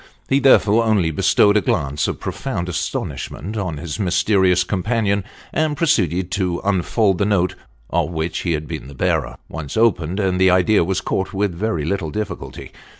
[0.27, 5.77] He therefore only bestowed a glance of pro found astonishment on his mysterious companion, and
[5.77, 7.53] proceeded to unfold the note
[7.91, 9.37] of which he had been the bearer.
[9.47, 12.71] Once opened and the idea was caught with very little difficulty.